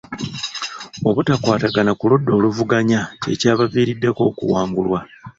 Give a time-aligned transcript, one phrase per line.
[1.09, 4.99] Obutakwatagana ku ludda oluvuganya kye kyabaviiriddeko okuwangulwa.